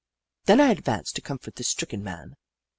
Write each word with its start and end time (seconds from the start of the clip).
Then 0.45 0.59
I 0.59 0.71
advanced 0.71 1.13
to 1.17 1.21
comfort 1.21 1.57
the 1.57 1.63
stricken 1.63 2.03
man. 2.03 2.35